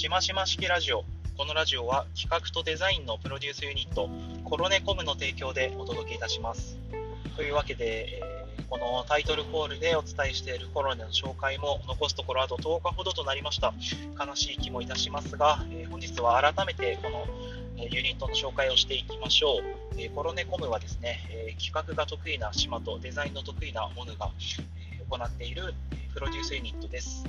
[0.00, 1.04] しましま式ラジオ
[1.36, 4.08] このラジオは企画とデザインのプロデュースユニット
[4.44, 6.78] コロネコムの提供でお届けいたします
[7.36, 8.40] というわけで、えー
[8.70, 13.74] このタイトルコールでお伝えしているコロネの紹介も残すところあと10日ほどとなりました
[14.24, 17.26] 悲しい気もいたしますが、えー本日は改めてこの
[17.76, 20.00] ユニットの紹介をしていきましょう。
[20.00, 24.30] えーコロネコムはですね、え企画が得意な島とデザインの得意なモヌが、
[25.10, 25.74] 行っている
[26.14, 27.26] プロデュースユニットです。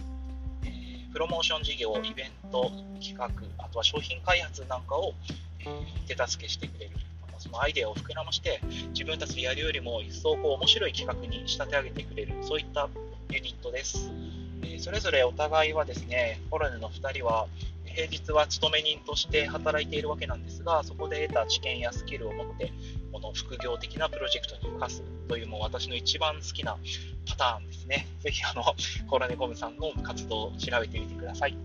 [1.12, 5.14] プロモーション事業、イベント、企画、あとは商品開発なんかを、
[5.60, 5.72] えー
[6.08, 6.92] 手助けしてくれる。
[7.32, 8.60] まそのアイデアを膨らまして、
[8.94, 12.90] 自分たちでやるよりも一層こう面白い企画に仕立て上げてくれる、そういった
[13.30, 14.10] ユニットです。
[14.64, 17.48] えーそれぞれお互いはですね、コロネの2人は、
[17.86, 22.72] 平日は勤め人として働いているわけなんですが、そこで得た知見やスキルを持って、
[23.21, 26.77] の副業的なプロジェクトに生かすという、もう私の一番好きな
[27.27, 28.07] パターンですね。
[28.20, 28.63] ぜひ、あの、
[29.07, 31.55] コロネコムさんの活動を調べてみてください。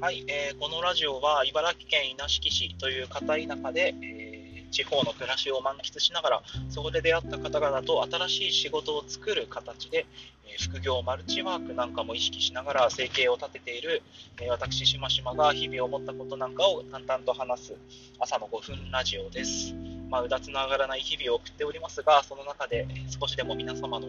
[0.00, 4.27] はい、えーこのラジオは茨城県稲敷市という片田舎で、えー
[4.70, 10.06] 地方の暮らしを満喫しながらそこで出会った方々と新しい仕事を作る形で、
[10.46, 14.02] え副業マルチワークなんかも意識しながら生計を立てている、
[14.40, 17.74] え私しましまが日々思ったことなんかを淡々と話す
[18.18, 19.74] 朝の5分ラジオです。
[20.08, 22.86] まあ、うだつの上がらない日々を送っておりますが、その中で
[23.20, 24.08] 少しでも皆様の、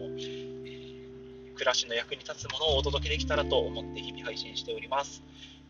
[1.60, 5.22] 暮らしの役に立つものをお届けできたらと思って日々配信しております。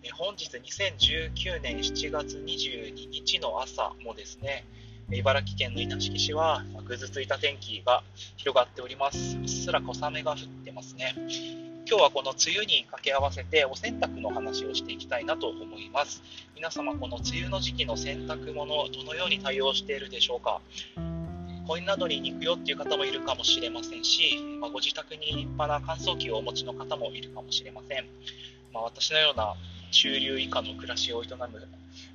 [0.04, 4.64] え本日2019年7月22日の朝もですね、
[5.10, 8.04] 茨城県の稲敷市はぐずついた天気が
[8.36, 9.36] 広がっております。
[9.36, 11.12] うっすら小雨が降ってますね。
[11.88, 16.22] 今日はこの梅雨に掛け合わせてお洗濯の話をしていきたいなと思います。
[16.54, 20.60] 皆様この梅雨の時期の洗濯物どのように対応しているでしょうか？
[21.70, 28.06] コインランドリーに行くよっていう方もいるかもしれませんし、まあご自宅に立派な乾燥機をお持ちの方もいるかもしれません。
[28.74, 29.54] まあ、私のような
[29.92, 31.38] 中流以下の暮らしを営む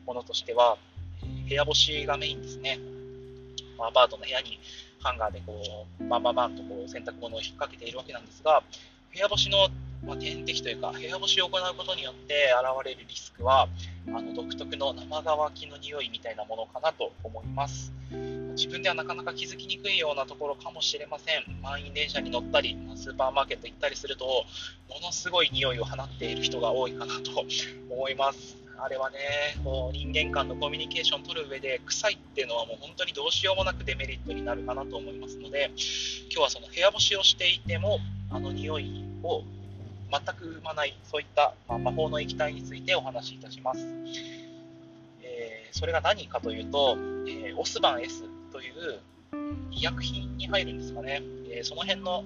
[0.06, 0.76] ものとしては、
[1.48, 2.80] 部屋干しがメインですね。
[3.78, 4.60] まあアパートの部屋に
[5.00, 8.62] ハンガーでこう、バンバンバンとこう洗濯物を引っ掛けているわけなんですが、
[9.14, 9.70] 部屋干しの、
[10.06, 13.70] まあ、天敵というか、部屋干しを行うことによって現れるリスクは、
[14.10, 17.94] あの独特の生乾きの匂いみたいなものかなと思います。
[18.56, 21.62] 自分ではなかなか気づきにくいようなところかもしれません。
[21.62, 27.46] 満員電車に乗ったり、スーパーマーケット行ったりすると、ものすごい匂いを放っている人が多いかなと
[27.90, 28.58] 思います。
[28.78, 29.18] あれはね、
[29.64, 35.72] こう人間間のコミュニケーションを取る上で、臭いっていうのはもう本当にどうしようもなくデメリットになるかなと思いますので、
[36.30, 38.00] 今日はその部屋干しをしていても、
[38.30, 39.44] あの匂いを
[40.12, 43.80] 全く生まない、そういった、まあ魔法の液体についてお話しいたします。
[45.24, 46.96] えーそれが何かというと、
[47.28, 48.24] えーオスバン S
[48.56, 49.02] という
[49.70, 52.24] 医薬品に入るんですかね、えーその辺の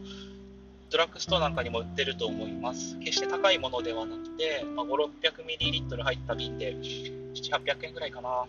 [0.92, 2.98] ドラッグストアなんかにも売ってると思います。
[2.98, 8.46] 決して高いものではなくて、まあ、5、600ml 入った瓶で7、800円ぐらいかな。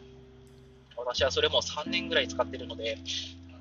[0.96, 2.96] 私はそれも3年ぐらい使ってるので、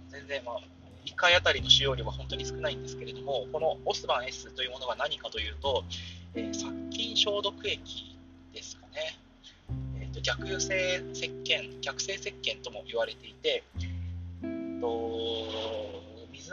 [0.09, 0.59] 全然、まあ、
[1.05, 5.83] 1回あたりの使用量は本当に少ないんですけれども、このオスバン S というものが何かというと、
[6.35, 8.17] えー殺菌消毒液
[8.53, 9.19] ですかね。
[9.99, 13.63] えーと逆性石鹸、逆性石鹸とも言われていて、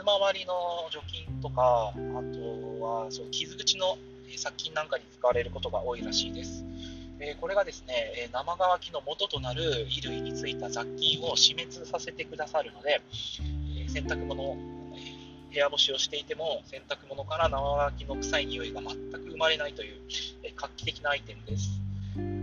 [0.07, 0.53] 水回りの
[0.89, 1.99] 除菌とか、あと
[2.81, 3.97] はそう傷口の
[4.37, 6.63] 殺菌なんかに使われることが多いらしいです。
[7.19, 13.01] えこれがですね、生乾きの元となる衣類についた雑菌を死滅させてくださるので、
[13.85, 19.99] え洗濯物、部屋干しをしていても洗濯物から生乾きの臭い匂いが全く生まれないという、
[20.43, 21.69] え画期的なアイテムです。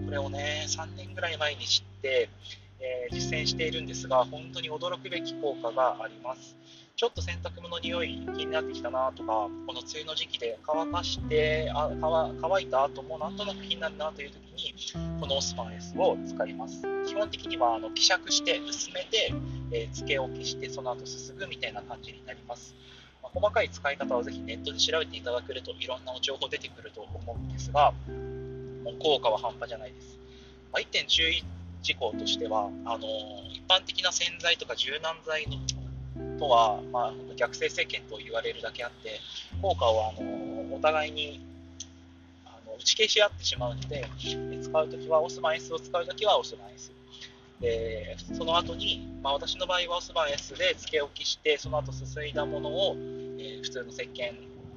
[0.05, 2.29] これをね、3年ぐらい前に知って、
[2.81, 6.55] え実践しているんですが、本当に驚くべき効果があります。
[6.97, 11.91] ちょっと洗濯物の匂い気になってきたなとか、この梅雨の時期で乾かして、あ
[12.41, 16.83] 乾いた後もなんとなく気になるなという時に、このオスパン S を使います。
[17.09, 19.35] 基本的にはあの希釈して薄めて、
[19.73, 22.77] えー、漬け置きして、その後すすぐみたいな感じになります。
[23.25, 27.93] まあ細かい使い方はぜひネットで調べていただけるといろんな情報出てくると思うんですが、
[28.85, 30.17] もう効果は半端じゃないです。
[30.73, 31.43] まあ、1点注意
[31.83, 33.09] 事項としては、あの
[33.53, 35.57] 一般的な洗剤とか柔軟剤の
[36.39, 39.21] とは、まあ、逆性石鹸と言われるだけあって、
[39.61, 41.45] 効果をあのお互いに
[42.45, 44.07] あの打ち消し合ってしまうので、
[44.63, 46.93] 使うときはオスバン S を使うときはオスバン S。
[47.61, 52.97] でその後に、まあ、私の場合はオスバン S で漬け置きして、その後すすいだものを、
[53.39, 54.33] えー普通の石鹸、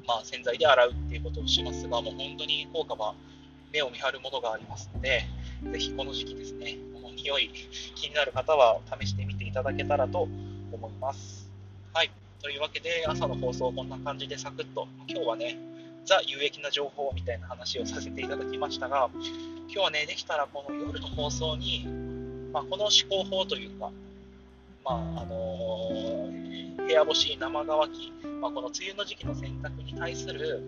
[0.07, 3.13] まあ、洗剤で洗うっていうことをしますが、もう本当に効果は
[3.73, 5.23] 目を見張るものがありますので、
[5.71, 7.49] ぜひこの時期ですね、この匂い
[7.95, 10.46] 気になる方は試してみていただけたらと思います。
[10.71, 11.49] 思います
[11.93, 12.11] はい。
[12.41, 15.57] というわけで、朝の放送こんな感じでサクッと、今日はね、
[16.05, 21.85] ザ有益な情報みたいな話をさせていただきましたが、今日はね、できたらこの夜の放送に、
[22.53, 23.91] まあ、この思考法というか、
[24.85, 30.63] まああのー、部屋干し生乾き、まあ、この梅雨の時期の洗濯に対する、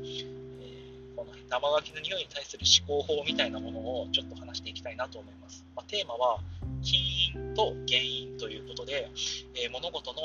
[0.62, 5.64] えー、この生乾きの匂いに対する思考法みたいなものをちょっと話していきたいなと思います。
[5.76, 6.40] まあ、テーマは、
[6.82, 6.98] 起
[7.36, 9.10] 因と原因ということで、
[9.56, 10.22] えー、物事の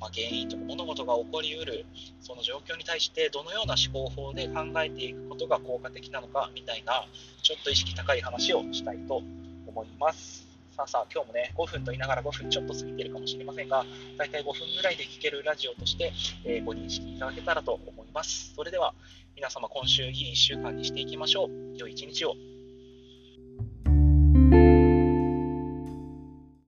[0.00, 1.84] まあ、原因とか物事が起こりうる
[2.20, 7.06] その状況に対してどのような思考法で考えていくことが効果的なのかみたいな
[7.42, 9.22] ちょっと意識高い話をしたいと
[9.66, 10.48] 思います。
[10.74, 13.84] さあさあ今日もね5分と言いながら5分ちょっと過ぎてるかもしれませんが
[14.16, 16.12] 大体5分ぐらいで聞けるラジオとして、
[16.46, 18.54] えー、ご認識いただけたらと思います。
[18.56, 18.94] それでは
[19.36, 21.76] 皆様今週いい1週間にしていきましょう。
[21.76, 22.59] 良い一日を。